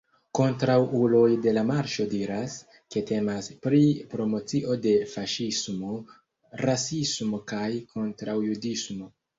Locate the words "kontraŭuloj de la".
0.37-1.63